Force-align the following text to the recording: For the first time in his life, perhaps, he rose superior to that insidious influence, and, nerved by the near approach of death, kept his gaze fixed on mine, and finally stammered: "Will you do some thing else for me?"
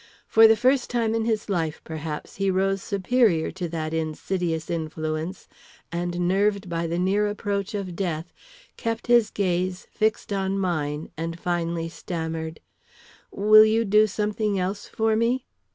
For 0.25 0.47
the 0.47 0.55
first 0.55 0.89
time 0.89 1.13
in 1.13 1.25
his 1.25 1.47
life, 1.47 1.79
perhaps, 1.83 2.37
he 2.37 2.49
rose 2.49 2.81
superior 2.81 3.51
to 3.51 3.69
that 3.69 3.93
insidious 3.93 4.67
influence, 4.67 5.47
and, 5.91 6.27
nerved 6.27 6.67
by 6.67 6.87
the 6.87 6.97
near 6.97 7.27
approach 7.27 7.75
of 7.75 7.95
death, 7.95 8.33
kept 8.77 9.05
his 9.05 9.29
gaze 9.29 9.85
fixed 9.91 10.33
on 10.33 10.57
mine, 10.57 11.11
and 11.17 11.39
finally 11.39 11.87
stammered: 11.87 12.61
"Will 13.31 13.63
you 13.63 13.85
do 13.85 14.07
some 14.07 14.31
thing 14.31 14.57
else 14.57 14.87
for 14.87 15.15
me?" 15.15 15.45